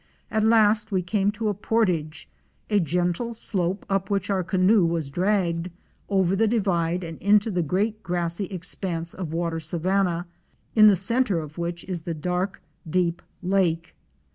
[0.31, 5.69] At last we came to a portage—a gentle slope up which our canoe was dragged,
[6.09, 10.25] over the divide and into the great grassy expanse of water savanna,
[10.75, 13.93] in the centre of which is the dark deep lake.